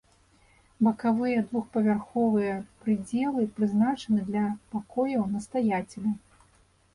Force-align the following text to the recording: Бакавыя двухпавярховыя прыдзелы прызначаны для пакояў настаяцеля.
Бакавыя 0.85 1.43
двухпавярховыя 1.51 2.55
прыдзелы 2.85 3.45
прызначаны 3.59 4.19
для 4.31 4.45
пакояў 4.73 5.23
настаяцеля. 5.37 6.11